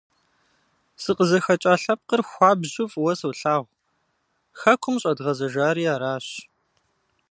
[1.01, 3.75] СыкъызыхэкӀа лъэпкъыр хуабжьу фӀыуэ солъагъу,
[4.59, 6.27] хэкум къыщӀэдгъэзэжари аращ.